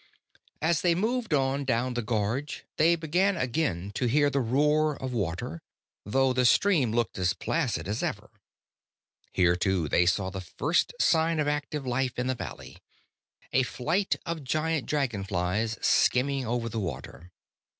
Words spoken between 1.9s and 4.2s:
the gorge, they began again to